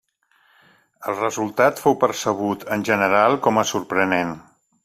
[1.11, 4.35] El resultat fou percebut, en general, com a sorprenent.